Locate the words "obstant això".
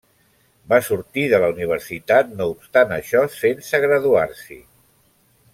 2.55-3.23